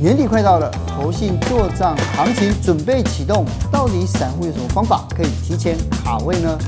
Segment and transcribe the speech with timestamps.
[0.00, 6.58] 年底快到了，投信做账行情准备启动，到底散户有什么方法可以提前卡位呢？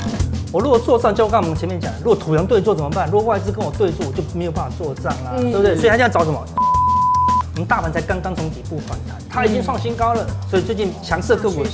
[0.53, 3.11] 我如果做账，就刚我们前面讲，如果土洋对坐怎么办？
[3.11, 5.77] 如果外资跟我对坐，我就没有办法做账啦，嗯、对不对？
[5.77, 6.41] 所以他现在找什么？
[7.55, 11.65] 我们大盘才刚刚从底部反弹，它已经创新高了，所以最近强势个股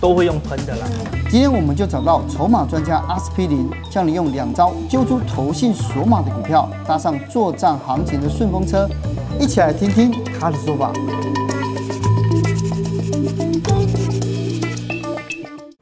[0.00, 0.86] 都会用喷的啦。
[1.30, 8.88] 今天我们就找到筹码专家阿司匹林，教你用两招揪出投信锁码的股票，搭上做账行情的顺风车，
[9.40, 10.90] 一起来听听他的说法。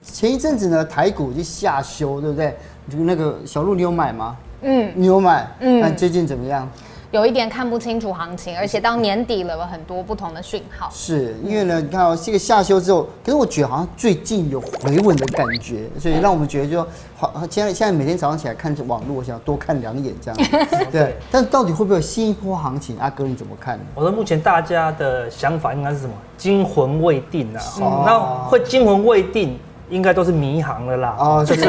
[0.02, 2.56] 前一阵子呢，台股就下修，对不对？
[2.90, 4.36] 就那个小鹿，你有买吗？
[4.62, 5.48] 嗯，你有买。
[5.60, 6.68] 嗯，那最近怎么样？
[7.10, 10.90] 有一点看不清楚行情，而且到年底了，有很多不同的讯号。
[10.92, 16.86] 是因为呢，你看哦，这个下修之后，可是我觉得好像最近有回稳的感觉，所以让我们觉得就
[17.16, 17.32] 好。
[17.50, 20.50] 现在现在每天早上起来看着网络，我想多看两眼这样。
[20.92, 22.98] 对，但到底会不会有新一波行情？
[22.98, 23.80] 阿哥你怎么看？
[23.94, 26.12] 我说目前大家的想法应该是什么？
[26.36, 27.62] 惊魂未定啊。
[28.04, 28.18] 那
[28.50, 29.58] 会惊魂未定。
[29.90, 31.68] 应该都是迷航了啦，哦，就是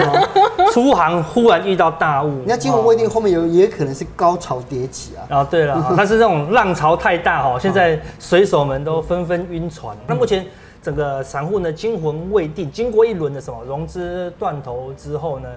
[0.74, 2.44] 出航忽然遇到大雾。
[2.48, 5.40] 那惊魂未定后面有也可能是高潮迭起啊。
[5.40, 9.96] 哦，对了，但是这种浪潮太大哈，现在水手们都纷纷晕船。
[10.08, 10.46] 那目前
[10.82, 15.50] 整个散户呢惊魂未定，经过一轮的什么融资断头之后呢，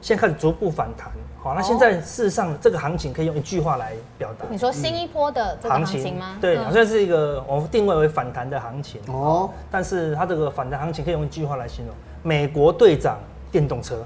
[0.00, 1.10] 现在开始逐步反弹。
[1.42, 4.44] 好，那现在事实上这个行情可以用一句话来表达。
[4.48, 6.36] 你说新一波的这个行情吗？
[6.40, 9.00] 对，好像是一个我们定位为反弹的行情。
[9.08, 9.50] 哦。
[9.68, 13.18] 但是它这个反弹行情可以用一句话来形容：美国队长
[13.50, 14.04] 电动车。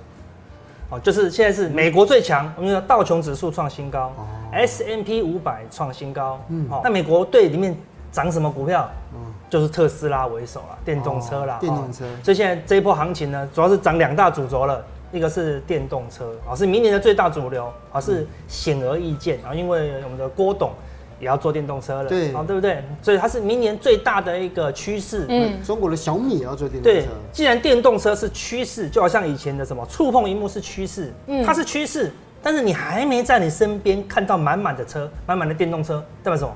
[0.88, 4.10] 哦，就是现在是美国最强，我们说道琼指数创新高
[4.52, 6.40] ，S&P 五百创新高。
[6.48, 6.66] 嗯。
[6.70, 7.76] 好，那美国队里面
[8.10, 8.88] 涨什么股票？
[9.12, 11.58] 嗯，就是特斯拉为首啦，电动车啦。
[11.60, 12.06] 电动车。
[12.22, 14.82] 所以现在这一波行情呢，主要是涨两大主轴了。
[15.12, 20.72] 一个是电动车啊，是明年的最大主流啊，是显而易见啊，因为我们的郭董
[21.20, 22.82] 也要做电动车了，对啊，对不对？
[23.00, 25.24] 所以它是明年最大的一个趋势。
[25.28, 27.00] 嗯，中国的小米也要做电动车。
[27.00, 32.12] 对，既然电动车是趋势，就好像以前的什么触碰荧幕是趋势，嗯，它是趋势，
[32.42, 36.54] 但是你还没在你身边看到满满的车，满满的电动车，代表什么？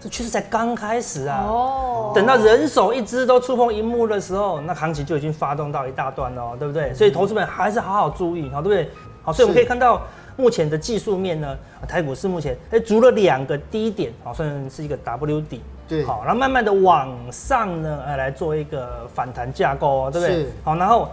[0.00, 1.44] 这趋势才刚开始啊！
[1.44, 6.94] 哦，等到人手一支都触碰荧幕的时候，那行情就已经发动到一大段了，对不对？
[6.94, 8.90] 所以投资们还是好好注意，好，对不对？
[9.24, 10.00] 好，所以我们可以看到
[10.36, 20.46] 目前的技术面呢，台股市目前哎足了两个低点，好，算是一个 W 底，对，好，然后慢慢的往上呢，呃，来做一个反弹架构哦，对不对？
[20.62, 21.08] 好，然后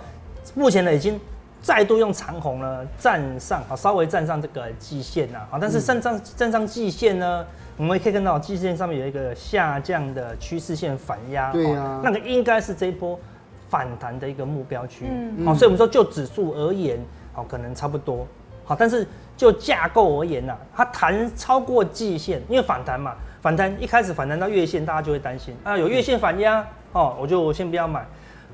[0.53, 1.19] 目前呢已经
[1.59, 7.43] 再度用长虹呢站上，好，稍微站上这个季线呐，好，但是站上站上季线呢。
[7.77, 13.19] 我们也可以看到，季线上面有一个下降的趋势线反压，对啊，那个应该是这一波
[13.69, 16.97] 反弹的一个目标区，嗯，好，所以我们说就指数而言，
[17.33, 18.25] 好，可能差不多，
[18.63, 28.05] 好，但是就架构而言呢，它弹超过季线，因为反弹嘛，反弹一开始反弹到月线，大家就会担心啊，有月线反压，哦，我就先不要买，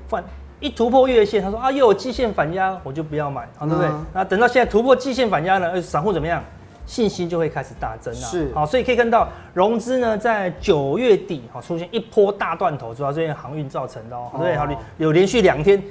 [0.08, 0.24] 反
[0.58, 3.88] 一突破月线，他说啊，又有季线反压，我就不要买，好，对不对？
[4.12, 6.42] 那等到现在突破季线反压呢，散户怎么样？
[6.86, 8.26] 信心就会开始大增啊！
[8.26, 14.30] 是好，所以可以看到融资呢，在九月底好出现一波大断头，主要是因为航运造成的哦。
[14.38, 14.66] 对，好，
[14.98, 15.82] 有连续两天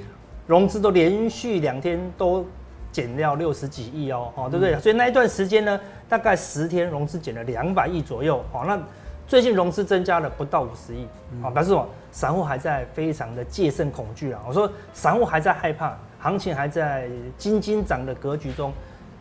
[0.46, 2.46] 融资都连续两天都
[2.90, 4.78] 减掉六十几亿哦，哦，对不对？
[4.80, 8.44] 所以那一段时间呢，大概十天融资减了两百亿左右。
[8.52, 8.78] 好，那
[9.26, 11.06] 最近融资增加了不到五十亿，
[11.40, 11.88] 好，表示什么？
[12.10, 14.42] 散户还在非常的戒慎恐惧啊！
[14.46, 18.70] 我说散户还在害怕，行情还在金金涨的格局中，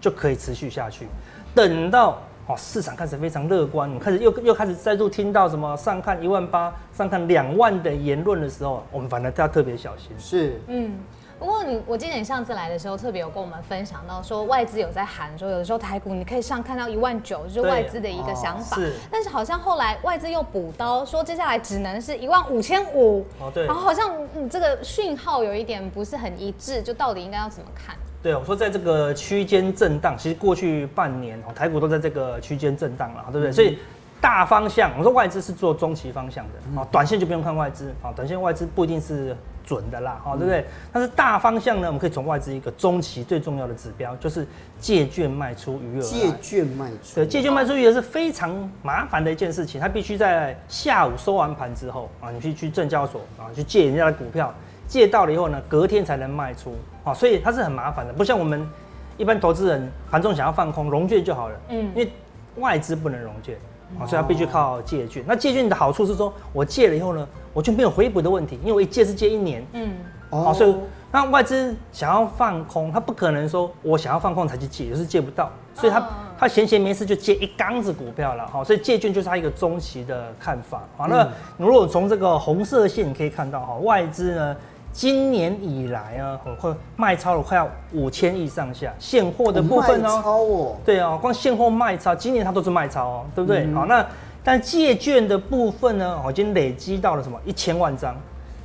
[0.02, 1.08] 就可以持续下去。
[1.54, 2.18] 等到
[2.48, 10.10] 哦，市场开始非常乐观，你开始又又开始再度听到什么上看一万八、上看两万的言论的时候，我们反而都要特别小心。
[10.18, 10.98] 是，嗯。
[11.40, 18.76] 不过你，我记得你上次来的时候，特别有跟我们分享到说，外资有在喊说，有的时候台股你可以上看到一万九，就是外资的一个想法。
[18.76, 18.94] 是。
[19.10, 23.26] 但是好像后来外资又补刀，说接下来只能是一万五千五。
[23.40, 23.66] 哦，对。
[23.66, 27.96] 然后好像嗯，这个讯号有一点不是很一致，就到底应该要怎么看？
[28.24, 33.50] 对，我说在这个区间震荡，其实过去半年哦，台股都在这个区间震荡了，对不对？
[33.50, 33.80] 嗯、所以
[34.22, 39.36] 大方向，我说外资是做中期方向的，啊，短线就不用看外资，啊，短线外资不一定是
[39.66, 40.64] 准的啦，哈，对不对？
[40.94, 44.46] 但是大方向呢，我们可以从外资一个中期最重要的指标，就是
[44.80, 46.02] 借券卖出余额。
[46.04, 54.54] 借券卖出，对，借券卖出余额是非常麻烦的一件事情，它必须在下午收完盘之后啊，你去去证交所啊，去借人家的股票。
[54.92, 58.68] 借到了以后呢，隔天才能卖出，啊，所以它是很麻烦的，不像我们
[59.16, 62.12] 一般投资人盘中想要放空融券就好了，嗯，因为
[62.58, 63.56] 外资不能融券，
[63.98, 65.24] 啊，所以它必须靠借券。
[65.26, 69.94] 那借券的好处是说，我借了以后呢，我就没有回补的问题，因为我一借是借一年，嗯，
[70.30, 70.76] 哦，所以
[71.10, 76.06] 那外资想要放空，他不可能说我想要放空才去借，就是借不到，所以他
[76.38, 80.82] 他闲闲没事就借一缸子股票了哈，所以借券就是他一个中期的看法。
[80.98, 81.06] 啊。
[81.06, 81.26] 那
[81.58, 84.58] 如果从这个红色线你可以看到哈，外资呢
[84.94, 93.72] 今年以来啊，会卖超了快要五千亿上下，现货的部分哦，超哦，对啊，光现货卖超，今年它都是卖超哦，对不对？
[93.74, 94.06] 好，那
[94.44, 98.16] 但借券的部分呢，已经累积到了什么一千万张。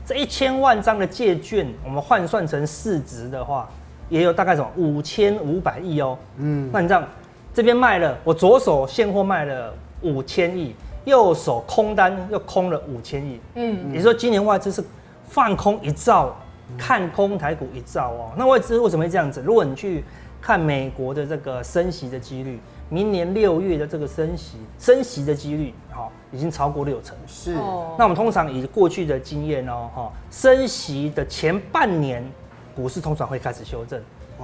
[0.05, 3.69] 这一千万张的借券，我们换算成市值的话，
[4.09, 6.17] 也有大概什么五千五百亿哦。
[6.39, 7.05] 嗯，那你这样，
[7.53, 10.75] 这边卖了，我左手现货卖了五千亿，
[11.05, 13.41] 右手空单又空了五千亿。
[13.57, 14.83] 嗯，也就是说今年外资是
[15.27, 16.35] 放空一兆，
[16.79, 18.33] 看空台股一兆哦。
[18.37, 19.43] 那外资为什么会这样子？
[19.45, 20.05] 如果你去
[20.41, 27.17] 看美国的这个升息的几率，明年六月的这个升息升息的几率，哈，已经超过六成。
[27.27, 27.55] 是。
[27.99, 32.25] 那我们通常以过去的经验哦，哈，升息的前半年，
[32.77, 34.01] 股市通常会开始修正，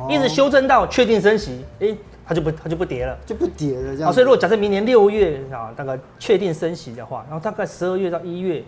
[0.08, 1.96] 一直修正到确定升息，哎，
[2.26, 4.12] 它就不它就不跌了，就不跌了这样。
[4.12, 8.64] 所以如果假设明年六月啊，大概确定升息的话，然后大概十二月到一月，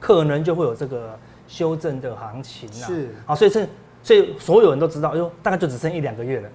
[0.00, 1.18] 可能就会有这个
[1.48, 2.86] 修正的行情啊。
[2.86, 3.08] 是。
[3.26, 3.66] 好，所以这
[4.02, 6.48] 所以所有人都知道，哟，大概就只剩一两个月了。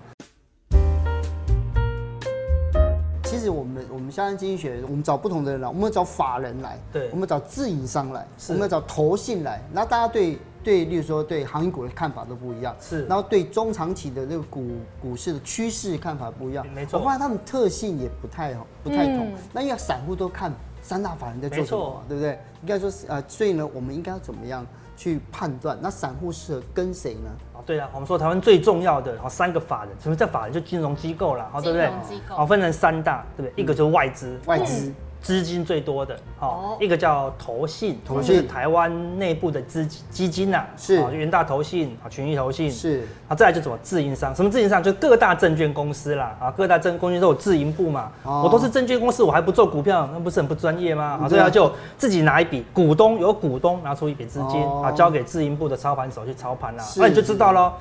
[3.23, 14.63] 其实我们我们相关经济学，我们找不同的人来，我们找法人来，对，我们找自营商来，是我们找投信来，然后大家对对，例如说对航运股的看法都不一样，是，然后对中长期的那个股
[15.01, 19.27] 股市的趋势看法不一样，没错，我发现他们特性也不太不太同。
[19.27, 22.39] 嗯、那因为散户都看三大法人在做什么，对不对？
[22.61, 24.65] 应该说是呃，所以呢，我们应该要怎么样
[25.03, 25.77] 去判断？
[25.81, 27.29] 那散户适合跟谁呢？
[27.53, 30.53] 啊对啊，我们说台湾最重要的哦三个法人，什么叫法人？
[30.53, 31.87] 就金融机构啦，好对不对？
[31.87, 33.61] 金融机构哦，分成三大，对不对？
[33.61, 34.93] 一个就是外资，外资。
[35.23, 38.35] 资金最多的，好，一个叫投信，投信。
[38.35, 40.97] 是台湾内部的资基金呐，是。
[40.97, 44.83] 啊元大投信，啊，群益投信，是，啊，再来就什么自营商，什么自营商？
[44.83, 51.21] 就各大证券公司啦，啊，各大证券公司都有自营部嘛，我都是证券公司，我还不做股票，那不是很不专业吗？
[51.23, 57.71] 啊，所以他就自己拿一笔股东有股东拿出一笔资金，啊，交给自营部的操盘手去操盘啦，那你就知道喽。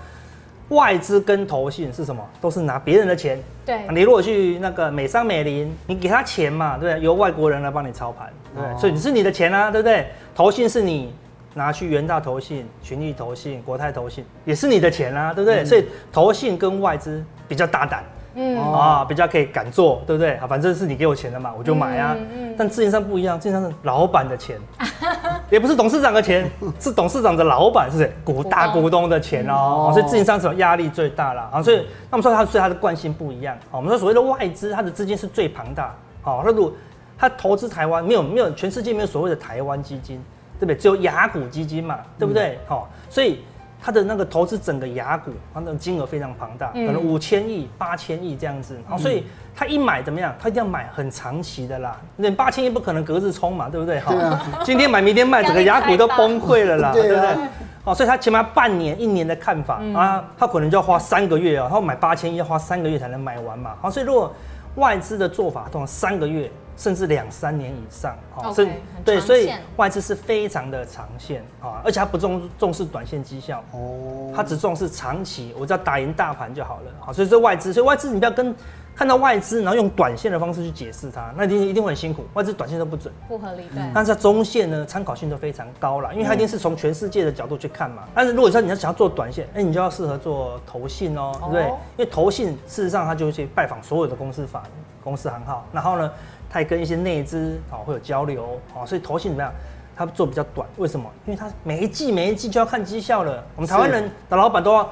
[0.75, 2.23] 外资跟投信是什么？
[2.41, 3.39] 都是拿别人的钱。
[3.65, 7.05] 对，你如果去那个美商美林，你给他钱嘛，对不对？
[7.05, 10.07] 由外国人来帮你操盘，对，哦、所以你是你的钱啊，对不对？
[10.35, 11.15] 投信是你
[11.55, 15.63] 拿去元大投信、群益投信、国泰投信，也是你的钱啊，对不对？
[15.63, 18.03] 嗯、所以投信跟外资比较大胆。
[18.35, 20.37] 嗯啊，比较可以敢做，对不对？
[20.37, 22.17] 啊，反正是你给我钱的嘛，我就买啊。
[22.19, 24.59] 嗯嗯、但自营商不一样，自营商是老板的钱，
[25.53, 26.51] 也不是董事长的钱，
[26.81, 28.11] 是董事长的老板是谁？
[28.25, 29.89] 股大股东的钱哦。
[29.89, 31.63] 嗯、所以自营商是压力最大了啊。
[31.63, 33.55] 所以那么说它，所以它的惯性不一样。
[33.71, 35.95] 我们说所谓的外资，它的资金是最庞大。
[36.23, 36.73] 好，那如果
[37.19, 40.25] 它投资台湾，没有没有，全世界没有所谓的台湾基金，
[40.59, 40.75] 对不对？
[40.75, 42.59] 只有雅股基金嘛，对不对？
[42.67, 43.41] 好、嗯，所以。
[43.85, 49.27] 他的那个投资整个雅股，它的金额非常庞大，可能五千亿、八千亿这样子，好，所以
[49.57, 50.33] 他一买怎么样？
[50.39, 51.99] 他一定要买很长期的啦。
[52.15, 53.99] 那八千亿不可能隔日冲嘛，对不对？
[53.99, 54.15] 好，
[54.63, 57.37] 今天买明天卖，整个雅股都崩溃了啦， 对不对？
[57.85, 63.75] 好，所以他起码半年、一年的看法啊，他可能就要花三个月啊，他买八千亿要花三个月才能买完嘛。
[63.81, 64.33] 好，所以如果
[64.77, 66.49] 外资的做法，通常三个月。
[66.77, 68.69] 甚至两三年以上，好，所以
[69.05, 78.55] 对，所以外资是非常的长线啊，而且它不重重视短线绩效哦，它只重视长期，我只要打赢大盘就好了，好，所以说外资，所以外资你不要跟
[78.95, 83.83] 看到外资，然后用短线的方式去解释它，那一定一定会很辛苦，外资短线都不准，不合理，对。
[83.95, 88.03] 但是中线呢，参考性都非常高了，因为它一定是从全世界的角度去看嘛。
[88.15, 91.65] 但是如果说你要想要做短线，哎，你就要适合做投信哦，对不对？
[91.65, 94.63] 因为投信事实上它就会去拜访所有的公司法、
[95.03, 96.11] 公司行号，然后呢。
[96.53, 99.51] 他也跟一些内资啊会有交流啊，所以投信怎么样？
[99.97, 101.11] 他做比较短，为什么？
[101.27, 103.43] 因为他每一季每一季就要看绩效了。
[103.57, 104.91] 我们台湾人的老板都要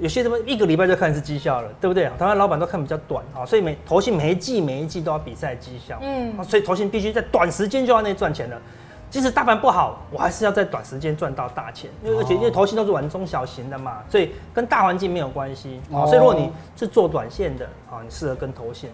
[0.00, 2.04] 有些什么一个礼拜就看一次绩效了，对不对？
[2.18, 5.98] 台湾老板都看比较短啊，所以每投信每一季每一季都要比赛绩效。
[6.02, 8.56] 嗯，所以投信必须在短时间就要那赚钱了。
[9.10, 11.90] 即使大盘不好，我还是要在短时间赚到大钱。
[12.04, 16.06] 因为而且因为投信都是玩中小型的嘛，所以跟大环境没有关系啊。
[16.06, 18.88] 所以如果你是做短线的啊，你适合跟投信。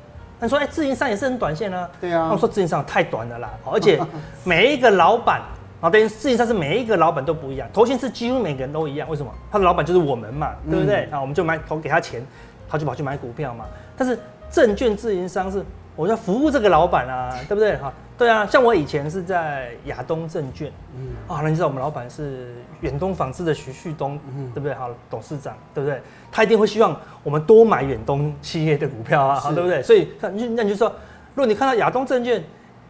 [0.45, 2.29] 他说：“哎，自营商也是很短线啊。”对啊。
[2.31, 4.01] 他说：“自营商太短了啦，而且
[4.45, 5.41] 每一个老板
[5.81, 9.09] 啊，等于自营商是每一个老板都不一样，头先是几乎每个人都一样。
[9.09, 9.33] 为什么？
[9.51, 11.09] 他的老板就是我们嘛，对不对？
[11.11, 12.25] 啊，我们就买投给他钱，
[12.69, 13.65] 他就跑去买股票嘛。
[13.97, 14.19] 但是
[14.51, 15.65] 证券自营商是。”
[15.97, 17.77] 我要服务这个老板啊，对不对？
[17.77, 24.75] 哈，对啊，像我以前是在亚东证券，嗯，啊，那你知道我们老板是远东纺织的徐旭东，嗯，对不对？
[24.75, 26.01] 好，董事长，对不对？
[26.31, 29.83] 他一定会希望我们多买远东企业的股票啊，好，对不对？
[29.83, 30.89] 所以，那你就那你就说，
[31.35, 32.41] 如果你看到亚东证券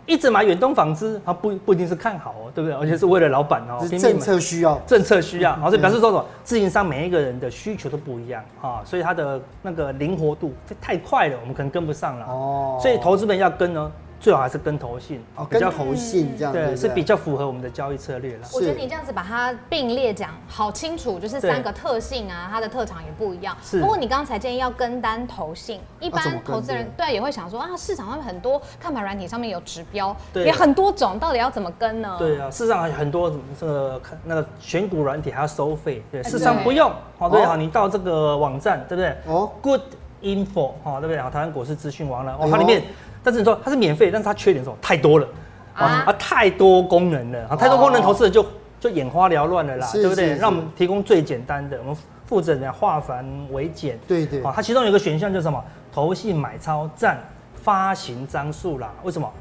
[0.04, 2.78] 一直买远东纺织，它不不一定是看好哦，对不对？
[2.78, 6.26] 而且是为了老板哦，政策需要，政策需要，好，所以表示说什么？
[6.42, 10.52] 自营商每一个人的需求都不一样啊，所以它的那个灵活度
[10.82, 12.78] 太快了，我们可能跟不上了哦。
[12.78, 13.90] 所以投资人要跟呢。
[14.24, 18.48] 最好还是跟投信哦，比较投信这样，对，是比较符合我们的交易策略了。
[18.54, 23.54] 我觉得你这样子把它并列讲好清楚，就是三个特性啊，它的特长也不一样。
[23.62, 23.80] 是。
[23.80, 32.16] 不过你刚才建议要跟单投信，一般投资人对也会想说啊，市场上面很多看盘软体上面有指标，也很多种，到底要怎么跟呢？
[32.18, 36.90] 对啊，市场上很多这个看那个选股软体还要收费，对，市场不用。
[37.18, 39.14] 好，对好，你到这个网站对不对？
[39.26, 39.82] 哦，Good
[40.22, 41.18] Info 哈，对不对？
[41.18, 42.82] 好，台湾股市资讯网了，哦，它里面。
[43.24, 44.78] 但是你说它是免费，但是它缺点是什么？
[44.80, 45.26] 太多了
[45.74, 48.44] 啊，啊，太多功能了啊，太多功能，投资人就
[48.78, 50.36] 就眼花缭乱了啦，对不对？
[50.36, 55.64] 让我们提供最简单的，我们负责人化繁为简，对对，啊，它其中有一个选项就是什么？
[55.92, 57.18] 投信买超占
[57.54, 59.32] 发行张数啦，为什么？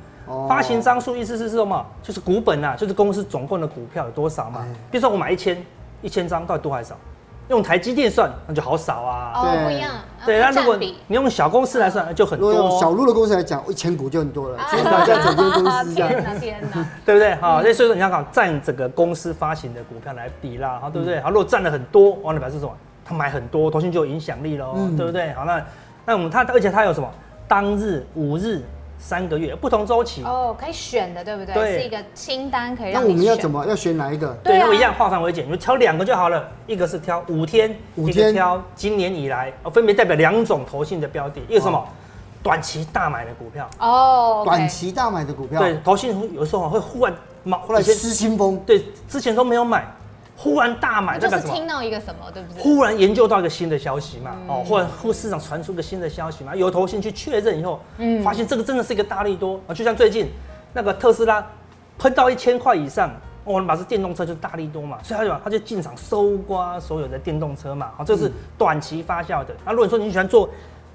[0.48, 1.86] 发行张数意思是什么？
[2.02, 4.66] 就是股本啊，就是公司总共的股票有多少嘛？
[4.90, 5.62] 比如说我买一千
[6.02, 6.96] 一千张，到底多还少？
[7.50, 9.32] 用台积电算，那就好少啊。
[9.36, 9.92] 哦，不一样。
[10.26, 12.54] 对，那如果你用小公司来算，就很多。
[12.54, 14.58] 用小路的公司来讲，一千股就很多了。
[14.70, 16.10] 其实大家整间公司这样。
[16.10, 16.86] 天哪，天哪。
[17.06, 17.36] 对不对？
[17.36, 21.20] 好，那所以说你要搞占整个公司发行的股票来比啦，好，对不对？
[21.20, 22.72] 好，如果占了很多，完了表示什么？
[23.06, 25.34] 他买很多，投信就有影响力喽，对不对？
[25.34, 25.62] 好，那
[26.06, 27.10] 那我们他，而且他有什么？
[27.48, 28.62] 当日、五日。
[28.98, 31.54] 三个月不同周期哦，可以选的，对不对？
[31.54, 33.02] 对，是一个清单可以让。
[33.02, 34.34] 那我们要怎么要选哪一个？
[34.44, 36.48] 对，如果一样化繁为简，你就挑两个就好了。
[36.68, 41.42] 一个是挑五天，五天，一个挑今年以来，哦，分别代表两种投信的标的。
[41.50, 41.86] 一个什么？
[42.42, 45.62] 短期大买的股票哦，短期大买的股票。
[45.62, 48.58] 对，投信有时候会忽然冒，后来失心疯。
[48.66, 49.86] 对，之前都没有买。
[50.44, 52.62] 忽然大买，就是听到一个什么，对不对？
[52.62, 60.30] 忽然研究到一个新的消息嘛，哦，或者或市场传出一个新的消息嘛，有头先去确认以后，嗯，发现这个真的是一个大利多啊，就像最近
[60.74, 61.48] 那个特斯拉
[61.98, 63.10] 喷到一千块以上，
[63.46, 69.56] 我们把这电动车就是大力多嘛，所以他就他就进场收刮所有的电动车嘛，好，这是短期发酵的。
[69.64, 70.50] 那如果说你喜欢做，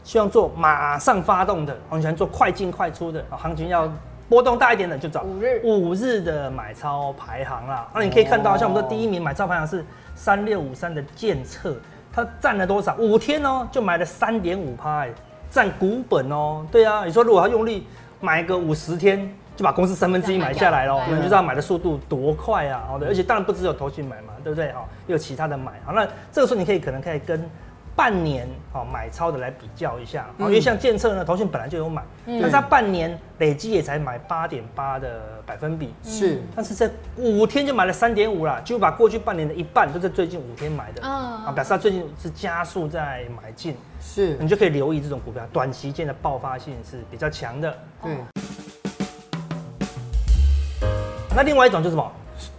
[0.05, 3.91] 希望做马上发动的，你喜欢做快进快出的，行情要。
[4.29, 7.89] 波动大一点的就找五日五日的买超排行啦。
[7.95, 11.77] 那你可以看到，像我们的第一名买超排行是三六五三的建策，
[12.13, 12.95] 它占了多少？
[12.97, 15.07] 五天哦，就买了三点五趴，
[15.51, 16.67] 占股本哦。
[16.71, 17.87] 对啊，你说如果他用力
[18.21, 22.85] 买个五十天，就把公司三分之一买下来了，你就知道买的速度多快啊！
[22.87, 24.71] 好的，而且当然不只有投信买嘛，对不对？
[24.73, 25.73] 好，又有其他的买。
[25.87, 27.49] 好，那这个时候你可以可能可以跟。
[27.99, 48.17] 半年哦，买超的来比较一下，因为像建策呢，投信本来就有买，但是它半年累计也才买八点八的百分比，是，但是在五天就买了三点五啦，就把过去半年的一半都在最近五天买的，啊，表示它最近是加速在买进，是，你就可以留意这种股票，短期间的爆发性是比较强的，对。
[51.35, 52.13] 那另外一种就是什么？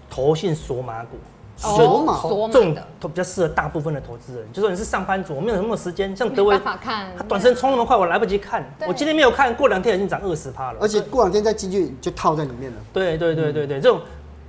[0.10, 1.18] 投信锁码股。
[1.60, 4.48] 锁码，锁码的都比较适合大部分的投资人。
[4.54, 8.66] 就说你是上班族，我没有什么时间，像德威，没办法看，他短时间冲那么快，我来不及看。
[8.88, 10.80] 我今天没有看，过两天已经涨二十趴了。
[10.82, 12.78] 而且过两天再进去就套在里面了。
[12.94, 14.00] 对对对对对，这种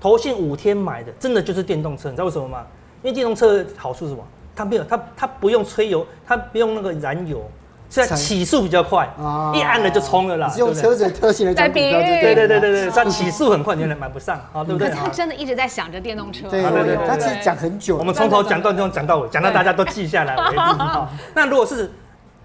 [0.01, 2.65] 投信五天买的，真的就是电动车，你知道为什么吗？
[3.03, 4.25] 因为电动车好处是什么？
[4.55, 7.43] 它没有，它它不用吹油，它不用那个燃油。
[7.91, 9.07] 现在起速比较快，
[9.53, 10.49] 一按了就冲了啦。
[10.49, 14.89] 是用车子的特性来讲，对对对对对，它起速很快，你买不上，啊，对不对？
[14.91, 16.49] 他真的一直在想着电动车。
[16.49, 17.97] 对对对，他其实讲很久。
[17.97, 20.57] 我们从头讲到这种讲到尾，讲到大家都记下来为止。
[21.35, 21.91] 那如果是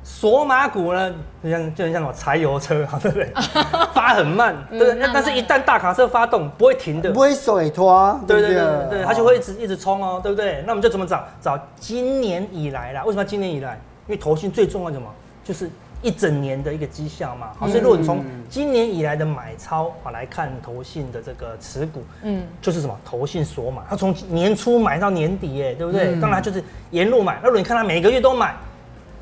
[0.03, 1.13] 索马股呢？
[1.43, 3.31] 就像就像什么柴油车，对不对？
[3.93, 5.09] 发很慢，对不对？
[5.13, 10.63] 但是一旦大卡车发动，不会停的，不会甩拖，对对对对，它就会一直一直冲哦，对不对？
[10.65, 11.23] 那我们就怎么找？
[11.39, 13.03] 找今年以来啦。
[13.05, 13.79] 为什么今年以来？
[14.07, 15.07] 因为投信最重要的什么？
[15.45, 15.69] 就是
[16.01, 22.99] 一整年的一个绩效嘛，好，所以如果你从今年以来的买超啊来看投信的这个持股，嗯，就是什么？
[23.05, 26.19] 投信锁码，它从年初买到年底，哎，对不对？
[26.19, 26.61] 当然就是
[26.91, 27.39] 沿路买。
[27.41, 28.55] 那如果你看它每个月都买，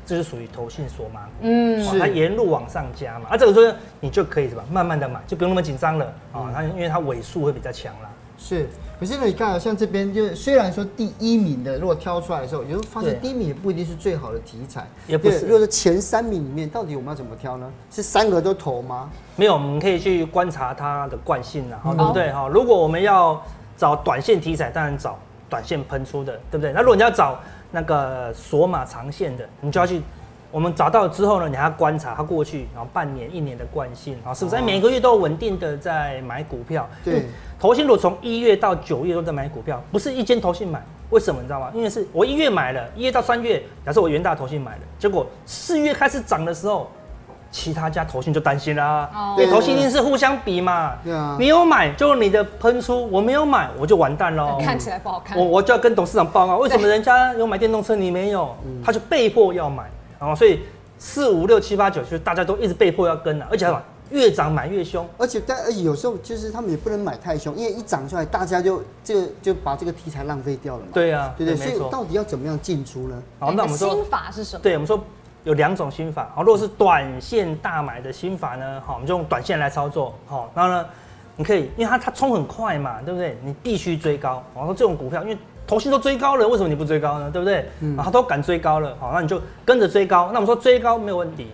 [0.06, 1.98] 这是属于投信锁码，嗯，是。
[1.98, 4.62] 它沿路往上加嘛，啊，这个时候你就可以什么？
[4.70, 6.06] 慢慢的买，就不用那么紧张了。
[6.32, 8.10] 啊，它因为它尾数会比较强啦。
[8.36, 15.40] 是，可是呢，你看啊，像这边就虽然说第一名的，如果挑出来的时候，有时候发现第一名也不一定是最好的题材，也不是。
[15.46, 17.70] 如果是前三名里面，到底我们要怎么挑呢？
[17.90, 19.10] 是三个都投吗？
[19.36, 22.32] 没有，我们可以去观察它的惯性啊，对不对？
[22.32, 23.42] 哈，如果我们要
[23.76, 26.72] 找短线题材，当然找短线喷出的，对不对？
[26.72, 27.38] 那如果你要找
[27.72, 30.00] 那个锁码长线的，你就要去。
[30.54, 36.88] 我们找到之后呢，你还要观察它过去，然后半年、一年的惯性，啊，是不是每个月都稳定的在买股票？
[37.04, 37.26] 对，
[37.58, 40.80] 投信如果从一月到九月都在买股票，不是一间投信买，
[41.10, 41.72] 为什么你知道吗？
[41.74, 46.88] 因为是我一月买了，一月到三月，假设我元大投信买了，结果四月开始涨的时候，
[47.50, 50.92] 其他家投信就担心啦，因为投信一定是互相比嘛。
[51.02, 54.56] 对啊，你有买就你的喷出，我没有买我就完蛋喽。
[54.64, 55.36] 看起来不好看。
[55.36, 58.54] 我我就要跟董事长报告，为什么人家有买电动车你没有？
[58.84, 59.84] 他就被迫要买，
[60.18, 60.60] 然后所以
[60.98, 65.08] 四五六七八九就是大家都一直被迫要跟了，而且还越涨买越凶。
[65.18, 70.88] 而且但而且有时候就是他们也不能买太凶，因为一涨出来大家就这个就把这个题材浪费掉了嘛。
[70.92, 73.22] 对啊，对对，所以到底要怎么样进出呢？
[73.38, 74.62] 好，那我们说心法是什么？
[74.62, 75.02] 对，我们说。
[75.44, 80.86] 有两种心法，好，如果是短线大买的心法呢，好，我们就用短线来操作，好，然后呢，
[81.36, 83.36] 你可以，因为它它冲很快嘛，对不对？
[83.44, 87.30] 你必须追高，然后这种股票，因为投信都追高了，为什么你不追高呢？
[87.30, 87.68] 对不对？
[87.80, 90.30] 嗯，然后都敢追高了，好，那你就跟着追高。
[90.32, 91.48] 那我们说追高没有问题。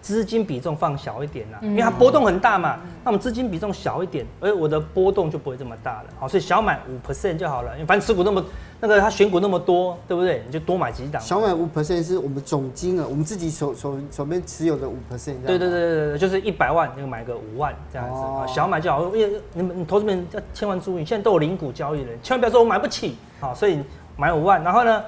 [0.00, 2.78] 资金比重放小一点啦，因为它波动很大嘛。
[3.02, 6.04] 那我们资金比重小一点，而我的波动就不会这么大了。
[6.20, 7.72] 好，所以小买五 percent 就好了。
[7.72, 8.44] 因为反正持股那么
[8.86, 10.42] 那个，它选股那么多，对不对？
[10.46, 11.18] 你就多买几档。
[11.22, 15.36] 小买五 percent 是我们总金额，我们自己手手手边持有的五 percent。
[15.46, 18.14] 对对对对对，就是一百万你就买个五万这样子。
[18.14, 23.16] 哦、小买就好，因为你们你投资人要千万注意，现在都有零股交易了，千万不要说我买不起。
[23.40, 23.78] 好，所以
[24.18, 25.02] 买五万，然后呢，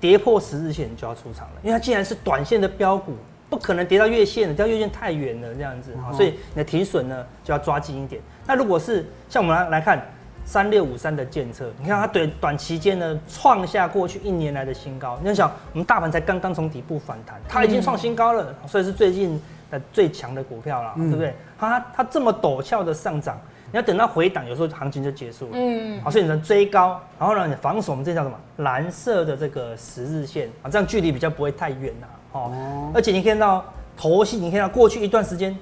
[0.00, 3.12] 跌破十日线就要出场了，因为它既然是短线的标股。
[3.48, 8.22] 不可能跌到月线的，跌到月线太远了，这样子，好，所以你的停损呢就要抓紧一点。
[8.46, 10.00] 那如果是像我们来来看
[10.50, 15.16] 三六五三的建测，你看它短短期间呢创下过去一年来的新高。
[15.22, 19.40] 你要想，我们大盘才刚刚从底部反弹，它已经创新高了，所以是最近
[19.70, 21.32] 的最强的股票了，对不对？
[21.56, 23.38] 它它这么陡峭的上涨，
[23.70, 25.50] 你要等到回档，有时候行情就结束了。
[25.52, 28.36] 嗯，好，所以你能追高，然后呢，你防守我们这叫什么？
[28.56, 32.06] 蓝色的这个十日线啊，这样距离比较不会太远呐。
[32.32, 33.64] 哦，而且你看到
[33.96, 35.56] 头戏，你看到过去一段时间，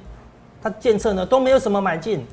[0.62, 2.24] 它建测呢都没有什么买进，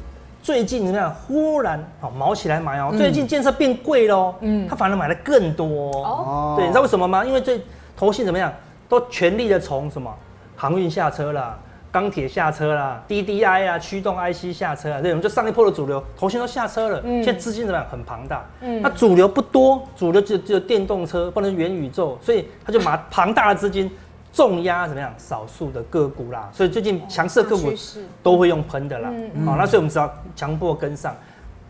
[0.46, 1.12] 最近怎么样？
[1.12, 6.54] 忽然哦毛起来买哦，最近建设变贵喽，嗯，他反而买的更多哦。
[6.56, 7.26] 对，你知道为什么吗？
[7.26, 7.60] 因为最
[7.98, 8.54] 投信怎么样，
[8.88, 10.14] 都全力的从什么
[10.56, 11.58] 航运下车啦，
[11.92, 17.88] 钢铁下车啦，DDI 啊，驱动 IC 下车啊，对，我们就上一波的主流投信都下车了，现在资金怎么样？
[17.90, 23.90] 很庞大，嗯，那主流不多，主流只只有电动车，不能元宇宙，所以他就把 庞大的资金。
[24.36, 25.14] 重压怎么样？
[25.18, 27.72] 少数的个股啦，所以最近强势个股
[28.22, 29.10] 都会用喷的啦。
[29.46, 31.16] 好，那所以我们只要强迫跟上。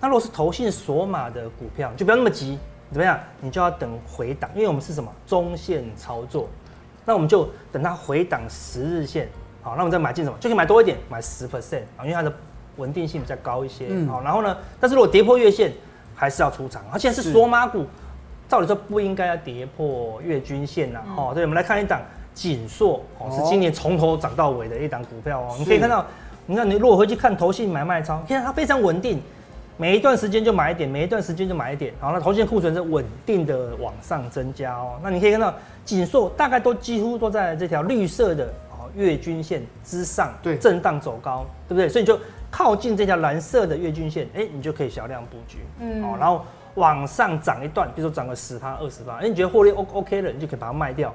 [0.01, 2.57] 那如果是投信索码的股票，就不要那么急，
[2.91, 3.19] 怎么样？
[3.39, 6.49] 你就要等回档，因为我们是什么中线操作，
[7.05, 9.29] 那我们就等它回档十日线。
[9.61, 10.35] 好，那我们再买进什么？
[10.39, 12.33] 就可以买多一点，买十 percent 啊，因为它的
[12.77, 13.89] 稳定性比较高一些。
[14.07, 15.71] 好，然后呢，但是如果跌破月线，
[16.15, 16.81] 还是要出场。
[16.91, 17.85] 而且是索码股，
[18.49, 21.03] 照理说不应该要跌破月均线呐。
[21.15, 22.01] 好，对，我们来看一档。
[22.35, 25.55] 景硕哦，是今年从头涨到尾的一档股票哦。
[25.57, 26.05] 你可以看到，
[26.45, 29.19] 你看你如果回去看投信买卖超，现在它非常稳定，
[29.77, 31.93] 每一段时间就买一点，每一段时间就买一点。
[31.99, 34.99] 然后呢，投信库存是稳定的往上增加哦。
[35.01, 35.53] 那你可以看到
[35.85, 41.87] 锦硕大概都几乎都在这条绿色的哦月均线之上，对，震荡走高，对不对？
[41.87, 42.19] 所以你就
[42.51, 46.43] 靠近这条蓝色的月均线，哎，你就可以小量布局，嗯，哦，然后
[46.75, 51.13] 往上涨一段，比如说涨个十趴、二十趴，哎，你觉得获利 O OK 了，你就可以把它卖掉。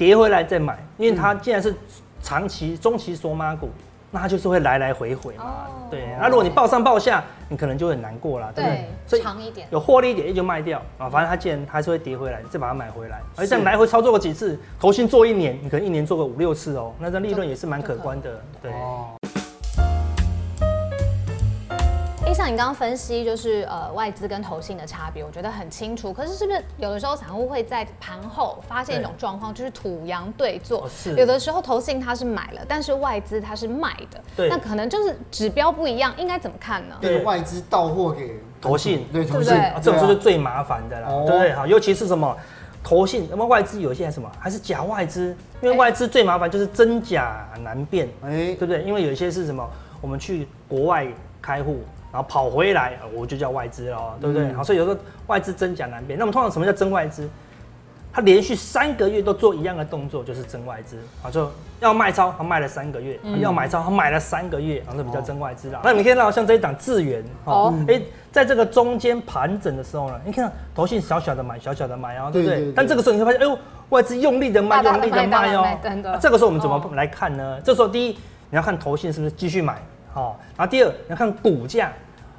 [0.00, 1.74] 跌回来再买，因为它既然是
[2.22, 3.68] 长期、中期索马股，
[4.10, 5.44] 那它就是会来来回回嘛。
[5.44, 8.88] 哦、对，那如果你报上报下，你可能就很难过了，对不对？
[9.06, 11.06] 所以长一点，有获利一点就卖掉啊。
[11.10, 13.20] 反正它既然还是会跌回来，你再把它买回来。
[13.36, 18.40] 而且这样来回操作个几次，投信做一年，你可能一年做个五六次哦，那这利润也是蛮可观的。
[18.62, 18.72] 对。
[22.34, 26.12] 像你刚刚分析，就是呃外资跟投信的差别，我觉得很清楚。
[26.12, 30.88] 可是是不是有的时候散户会在盘后发现一种状况，就是土洋对坐？
[30.88, 31.14] 是。
[31.16, 34.20] 有的时候投信它是买了，但是外资它是卖的。
[34.36, 34.48] 对。
[34.48, 36.96] 那可能就是指标不一样，应该怎么看呢？
[37.00, 41.52] 对，外资到货给投信，对投信，这种就是最麻烦的了，对不对？
[41.52, 42.36] 好，尤其是什么
[42.82, 48.82] 投信，那么外资有些什么还是假外资，因为外资最麻烦就是真假难辨，哎，对不对？
[48.82, 49.68] 因为有一些是什么，
[50.00, 51.06] 我们去国外
[51.42, 51.80] 开户。
[52.12, 54.52] 然后跑回来，我就叫外资了，对不对？
[54.52, 56.18] 好，所以有时候外资真假难辨。
[56.18, 57.28] 那么通常什么叫真外资？
[58.12, 61.30] 他连续三个月都做一样的动作，就是真外资啊。
[61.30, 65.80] 就要卖超，他卖了三个月；要买超，他买了三个月，然后比较真外资了。
[65.84, 72.72] 那你可以看到像这一档智原哦，哎，在这个中间盘整的时候呢，你看到投信小小的买，小小的买哦，对不对？
[72.72, 73.56] 但这个时候你会发现，哎呦，
[73.90, 75.64] 外资用力的卖，用力的卖哦。
[76.20, 77.60] 这个时候我们怎么来看呢？
[77.64, 78.18] 这时候第一，
[78.50, 79.80] 你要看投信是不是继续买。
[80.12, 81.92] 好，然后第二你要看股价，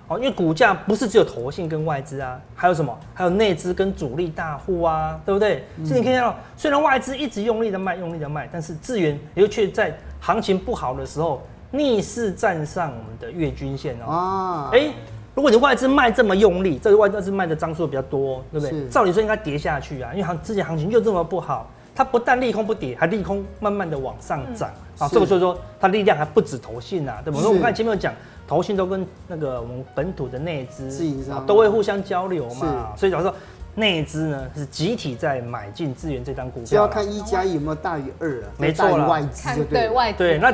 [0.07, 2.97] 哦，因为股价不是只有投信跟外资啊，还有什么？
[3.13, 5.63] 还有内资跟主力大户啊，对不对？
[5.77, 14.11] 嗯、所以你可以看到，虽然外资一直用力的卖，用力的卖，但是智源又却在行情不好的时候逆势站上我们的月均线哦。
[14.11, 14.91] 啊，哎，
[15.33, 18.89] 如果你外资卖这么用力，这个外资卖的张数比较多，对不对？
[18.89, 21.69] 照理说应该跌下去啊，因为行之前行情就这么不好。
[21.93, 24.69] 它不但利空不跌，还利空慢慢的往上涨。
[24.97, 27.47] 啊，这个就是说它力量还不止投信啊，对不对？
[27.47, 28.13] 我们看前面有讲，
[28.47, 33.33] 投信都跟那个我们本土的内资啊都会互相交流嘛，所以假如说
[33.73, 40.53] 内资呢是集体在买进资源这张股票，就要看一加一有没有大于二啊，没错了，外资就对外对，那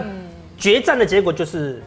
[0.58, 1.82] 决战的结果就是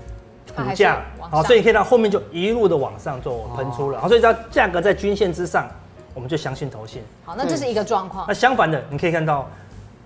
[0.54, 5.66] 股价，好，所以你可以到后面就一路的往上做喷出了，好，所以它价格在均线之上。
[6.14, 7.02] 我们就相信投信。
[7.24, 8.24] 好，那这是一个状况。
[8.26, 9.48] 那相反的，你可以看到，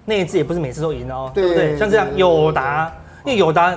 [0.04, 1.78] 内资也不是每次都赢哦，对不对？
[1.78, 2.92] 像这样友达，
[3.24, 3.76] 因为友达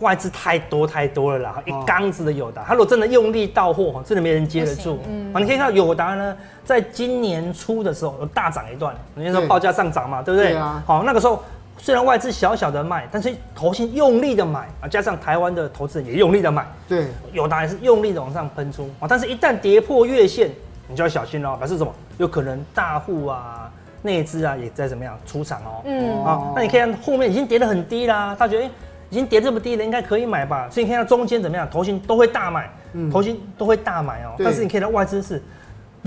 [0.00, 4.98] 外资太多太多了啦，一缸子的友达，他如果真的用力到货，真的没人接得住。
[5.08, 5.30] 嗯。
[5.30, 10.58] 你可以看到友达呢，在今年初的时候有大涨一段，人家说报价上涨嘛，对不对？
[10.86, 11.42] 好，那个时候
[11.78, 20.50] 虽然外资小小的卖，但是投信用力的买啊，加上台湾的投资人也用力的买，对，友达也是用力的往上喷出啊，但是一旦跌破月线。
[20.88, 21.92] 你就要小心喽，表示什么？
[22.18, 23.70] 有可能大户啊、
[24.02, 25.82] 内资啊也在怎么样出场哦。
[25.84, 28.70] 嗯，啊，那你可以看后面已经跌得很低啦，他觉得哎，
[29.10, 30.68] 已经跌这么低了，应该可以买吧？
[30.70, 31.68] 所以你看到中间怎么样？
[31.70, 32.70] 头型都会大买，
[33.12, 34.34] 头型都会大买哦。
[34.38, 35.42] 但是你可以看到外资是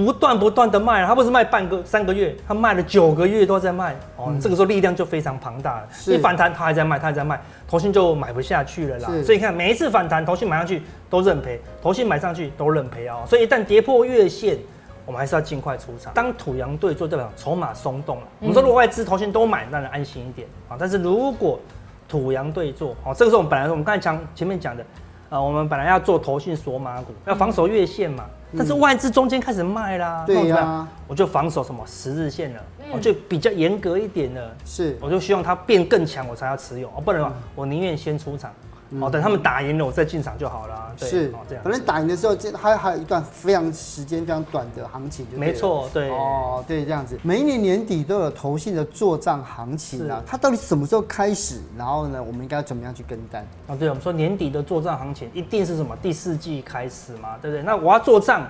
[0.05, 4.33] 不断不断的卖，他不是卖半个三个月，他卖了九个月都在卖哦。
[4.41, 9.09] 这个时候力量就非常庞大了，一反弹他还在卖，他还在卖，投信就买不下去了啦。
[9.23, 13.23] 所以你看每一次反弹，投信买上去都认赔，投信买上去都认赔哦。
[13.27, 14.57] 所以一旦跌破月线，
[15.05, 16.13] 我们还是要尽快出场。
[16.13, 18.23] 当土洋对做，代表筹码松动了。
[18.39, 20.77] 我们说，如果外资、投信都买，让人安心一点啊。
[20.79, 21.59] 但是如果
[22.07, 24.85] 土洋对做，哦，这个时候我们本来我们刚才讲前面讲的，
[25.29, 28.25] 呃，我们本来要做投信锁马股，要防守月线嘛。
[28.57, 34.51] 但是外资中间开始卖啦，对呀，我就防守什么十日线了，我就比较严格一点了。
[34.65, 36.87] 是，我就希望它变更强，我才要持有。
[36.87, 38.51] 哦，不然的话，我宁愿先出场。
[38.99, 40.91] 哦，等他们打赢了，我再进场就好了。
[40.97, 41.63] 是，哦，这样。
[41.63, 46.09] 反正打赢的时候，这还还有一段非常时间非常短的行情，没错，对。
[46.09, 47.17] 哦，对，这样子。
[47.21, 51.61] 每一年年底都有投信的做账行情啊，它到底什么时候开始？
[51.77, 53.45] 然后呢，我们应该怎么样去跟单？
[53.67, 55.95] 啊，对，我们说年底的做账行情一定是什么？
[56.01, 57.63] 第四季开始嘛，对不对？
[57.63, 58.47] 那我要做账，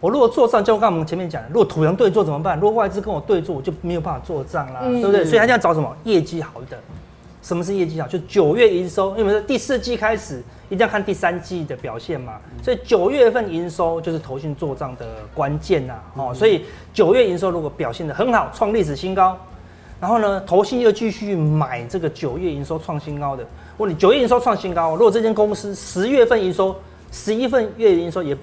[0.00, 2.58] 我如果做账，就刚我们前面讲的，如果土洋对坐怎么办？
[2.58, 5.24] 如果外资跟我对坐，我就没有办法做账啦，对不对？
[5.26, 5.94] 所以他要找什么？
[6.04, 6.78] 业绩好的。
[7.44, 8.08] 什么是业绩好？
[8.08, 19.38] 就九月营收，因为我们说第四季开始一定要看第三季的表现嘛，所以九月份营收就是投信做账的关键呐，哦，所以九月营收如果表现得很好，创历史新高，
[20.00, 23.44] 然后呢，投信又继续买这个九月营收创新高的，
[23.76, 26.74] 我问你九月营收创新高，如果这间公司十月份营收、
[27.12, 28.34] 十一份月营收也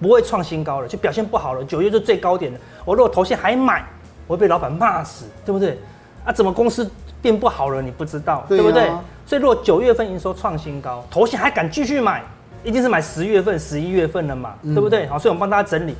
[0.00, 3.84] 不会创新高了，就表现不好了，九月就最高点了，我如果投信还买，
[4.26, 5.78] 我会被老板骂死，对不对？
[6.24, 6.90] 啊，怎么公司？
[7.20, 8.90] 变不好了，你不知道，对，不对？
[9.26, 12.22] 所以如果九月份营收创新高，投信还敢继续买，
[12.64, 15.06] 一定是买十月份、十一月份了嘛，嗯、对不对？
[15.06, 15.94] 好，所以我们帮大家整理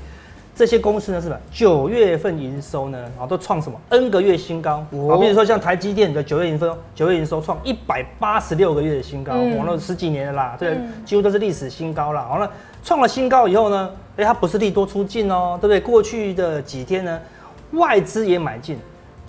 [0.57, 1.39] 这些公司呢，是吧？
[1.53, 4.77] 九月份营收呢，啊，都创什么 N 个月新高？
[5.09, 12.27] 好，比如说像台积电的九月营收，九月营收创一百八十六个月的新高，嗯、那十几年了啦，对，几乎都是历史新高啦。
[12.29, 12.51] 好了，
[12.83, 15.81] 创了新高以后呢，哎，它不是利多出尽哦，对不对？
[15.81, 17.21] 过去的几天呢，
[17.73, 18.79] 外资也买进。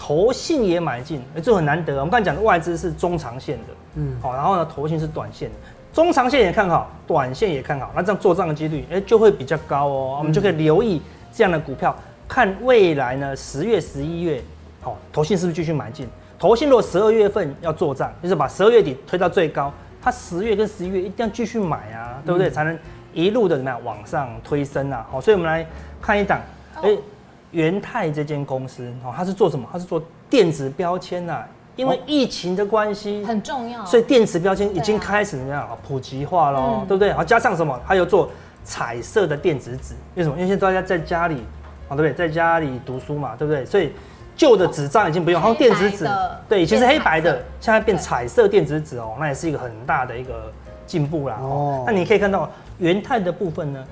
[0.01, 1.95] 投信也买进，哎，这很难得。
[1.95, 3.63] 我们刚才讲的外资是中长线的，
[3.95, 5.55] 嗯，好，然后呢，投信是短线的，
[5.93, 10.15] 中长线也看好，短线也看好，那这样做账的几率，哎，就会比较高哦。
[10.17, 11.01] 我们就可以留意
[11.33, 11.93] 这样的股票，
[12.29, 14.41] 看未来呢，十月、十一月，
[14.81, 16.07] 好，投信是不是继续买进？
[16.39, 19.69] 投信如果十二月份要做账，就是把十二月底推到最高，
[20.01, 22.49] 它十月跟十一月一定要继续买啊，对不对？
[22.49, 22.79] 才能
[23.13, 25.05] 一路的怎么样往上推升啊。
[25.11, 25.67] 好，所以我们来
[26.01, 26.39] 看一档，
[26.81, 26.97] 哎。
[27.51, 29.67] 元泰这间公司哦，它是做什么？
[29.71, 31.43] 它是做电子标签呐。
[31.75, 37.07] 因为疫情的关系，很重要，所以电子标签已经开始怎么样普及化喽，对不对？
[37.07, 37.79] 然后加上什么？
[37.85, 38.29] 还有做
[38.65, 40.35] 彩色的电子纸，为什么？
[40.35, 41.35] 因为现在大家在家里，
[41.87, 42.11] 啊，对不对？
[42.11, 43.63] 在家里读书嘛，对不对？
[43.63, 43.93] 所以
[44.35, 46.05] 旧的纸张已经不用，然后电子纸，
[46.49, 50.51] 对，以前是黑白的，现在变彩色电子纸哦，那也是一个很大的一个
[50.85, 51.37] 进步啦。
[51.39, 53.85] 哦，那你可以看到元泰的部分呢，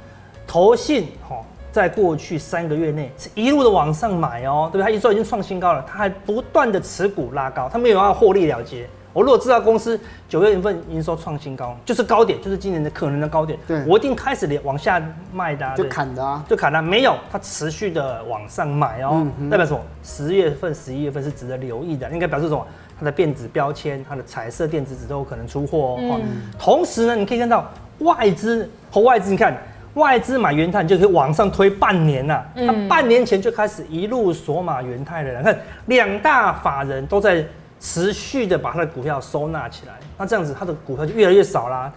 [0.46, 1.38] 投信哈。
[1.78, 4.84] 在过去三个月内是一路的往上买哦，对不对？
[4.84, 8.90] 它营收已经创新高了，它还不断的持股拉高，它没有要获利了结。
[9.14, 15.00] 我如果知道公司九月份营收创新高，就是高点，就是今年的可能的高点，对，我一定开始往下
[15.32, 16.82] 卖的，就砍的啊，就砍了。
[16.82, 19.80] 没有，它持续的往上买哦，代表什么？
[20.02, 22.66] 十月份、十一月份是值得留意的，应该表示什么？
[22.98, 26.20] 它的电子标签、它的彩色电子纸都有可能出货哦。
[26.58, 29.56] 同时呢，你可以看到外资和外资，你看。
[29.98, 32.46] 外资买元泰，你就可以往上推半年了。
[32.56, 35.44] 他半年前就开始一路锁码元泰了。
[35.44, 37.46] 看两大法人都在
[37.80, 41.92] 持续的把他的股票收纳起来，那这样子他的股票就越来越少啦。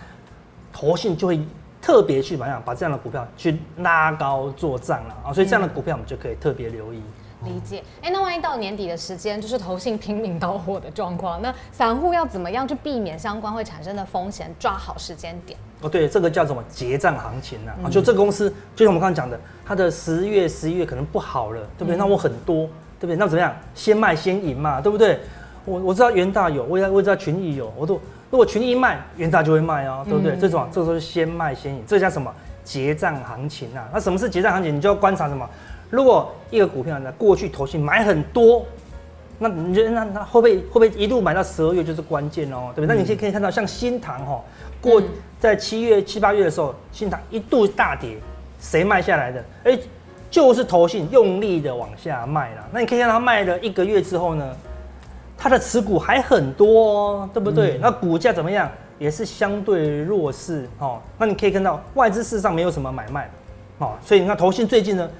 [0.73, 1.41] 投信就会
[1.81, 5.33] 特别去怎么样把这样的股票去拉高做账了啊。
[5.33, 7.01] 所以这样的股票我们就可以特别留意。
[7.45, 7.83] 理解。
[8.03, 15.59] 哎，那万一到年底的时间，就是投信拼命到货的状况，那散户要怎么样去避免相关会产生的风险，抓好时间点？
[15.81, 17.75] 哦，对，这个叫什么结账行情啊？
[17.83, 21.97] 嗯、就这个公司，就像我们刚刚讲的，它的十月、十一月可能不好了，对不对？
[21.97, 22.67] 嗯、那我很多，
[22.99, 23.17] 对不对？
[23.17, 23.55] 那怎么样？
[23.75, 25.21] 先卖先赢嘛，对不对？
[25.65, 27.95] 我我知道元大有，我也我也知道群益有，我都
[28.31, 30.33] 如果群益一卖，元大就会卖哦，对不对？
[30.33, 32.33] 嗯、这种这个时候是先卖先赢，这叫什么？
[32.63, 33.89] 结账行情啊？
[33.93, 34.77] 那什么是结账行情？
[34.77, 35.49] 你就要观察什么？
[35.91, 38.65] 如果一个股票呢，过去投信买很多，
[39.41, 42.87] 那你觉得那那会不会会不会一路买到十二月就是关键哦，对不对？
[42.87, 44.41] 嗯、那你现在可以看到像新塘哈，
[44.81, 45.03] 过
[45.41, 48.17] 在七月七八月的时候，新塘一度大跌，
[48.61, 49.45] 谁卖下来的？
[49.65, 49.79] 哎，
[50.31, 52.69] 就是投信用力的往下卖了。
[52.71, 54.57] 那你可以看到它卖了一个月之后呢，
[55.37, 57.79] 它的持股还很多哦，对不对？
[57.79, 58.71] 嗯、那股价怎么样？
[58.99, 61.01] 也是相对弱势哦。
[61.17, 63.31] 那你可以看到外资事实上没有什么买卖
[63.79, 65.11] 哦，所以你看投信最近呢。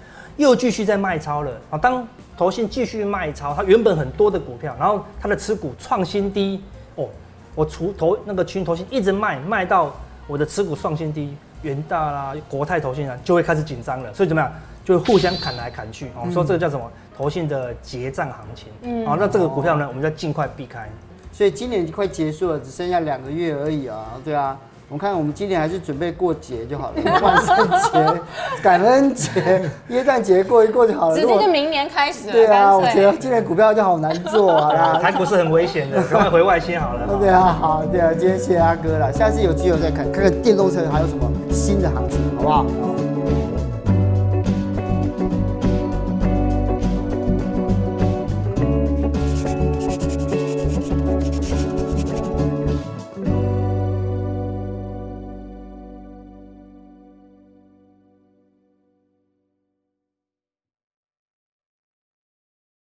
[0.41, 1.77] 又继续在卖超了啊！
[1.77, 6.63] 当投信继续卖超，它原本很多的股票，然后它的持股创新低
[6.95, 7.07] 哦。
[7.55, 9.95] 我除投那个群投信一直卖，卖到
[10.27, 14.15] 我的持股创新低，元大啦、国泰投信啊，就会开始紧张了。
[14.15, 14.51] 所以怎么样？
[14.83, 16.27] 就会互相砍来砍去哦。
[16.33, 16.91] 说这个叫什么？
[17.15, 18.69] 投信的结账行情。
[18.81, 19.07] 嗯。
[19.07, 20.89] 好，那这个股票呢，我们要尽快避开。
[21.33, 24.19] 所以今年快结束了，只剩下两个月而已啊！
[24.25, 24.59] 对啊。
[24.93, 28.21] 我看，我们今年还是准备过节就好了， 万圣节、
[28.61, 29.31] 感恩节、
[29.89, 31.15] 耶诞节过一过就好了。
[31.15, 32.33] 直接就明年开始了。
[32.33, 34.99] 对啊，我觉得今年股票就好难做啊。
[35.01, 37.07] 台股是很危险的，赶快回外线好了。
[37.21, 42.67] 对啊，好，对啊，今天谢谢阿哥了，下次有机会再看看看电动车还有什么新的行情，好不好？